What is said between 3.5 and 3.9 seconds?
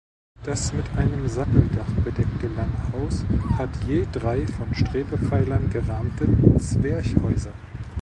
hat